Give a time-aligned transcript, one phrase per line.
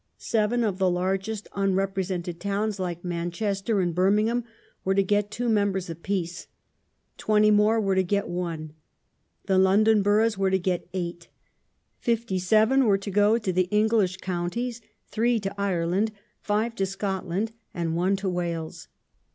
[0.17, 4.45] Seven of the largest unrepresented towns like Manchester and Birmingham
[4.83, 6.47] were to get 2 members apiece;
[7.19, 8.73] twenty more were to get 1;
[9.45, 11.27] the London boroughs to get 8;
[11.99, 17.95] 57 were to go to the English counties; 3] to Ireland, 5 to Scotland, and
[17.95, 18.87] 1 to Wales.